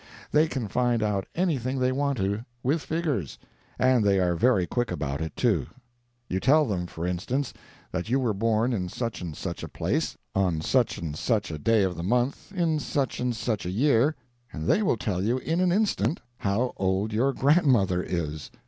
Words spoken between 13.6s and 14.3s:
a year,